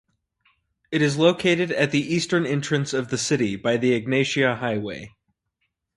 [0.91, 5.13] It is located at the eastern entrance of the city by the Egnatia highway.